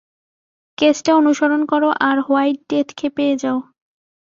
কেসটা 0.77 1.11
অনুসরণ 1.15 1.61
করো 1.65 1.89
আর 1.99 2.17
হোয়াইট 2.19 2.57
ডেথকে 2.69 3.07
পেয়ে 3.09 3.35
যাও। 3.37 3.57